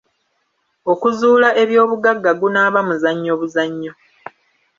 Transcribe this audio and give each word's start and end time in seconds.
Okuzuula 0.91 1.49
eby'obugagga 1.61 2.31
gunaaba 2.41 2.79
muzannyo 2.87 3.33
buzannyo. 3.39 3.91